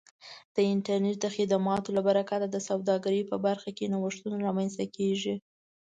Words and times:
د 0.55 0.57
انټرنیټ 0.73 1.17
د 1.21 1.27
خدماتو 1.35 1.89
له 1.97 2.01
برکت 2.07 2.41
د 2.49 2.57
سوداګرۍ 2.69 3.21
په 3.31 3.35
برخه 3.45 3.69
کې 3.77 3.89
نوښتونه 3.93 4.37
رامنځته 4.47 4.85
کیږي. 4.95 5.35